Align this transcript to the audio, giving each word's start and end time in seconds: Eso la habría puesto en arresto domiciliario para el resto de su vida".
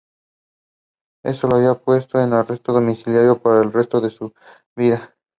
Eso 1.23 1.47
la 1.47 1.57
habría 1.57 1.75
puesto 1.75 2.19
en 2.19 2.33
arresto 2.33 2.73
domiciliario 2.73 3.39
para 3.39 3.61
el 3.61 3.71
resto 3.71 4.01
de 4.01 4.09
su 4.09 4.33
vida". 4.75 5.13